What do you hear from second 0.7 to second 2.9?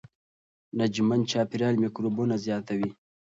نمجن چاپېریال میکروبونه زیاتوي.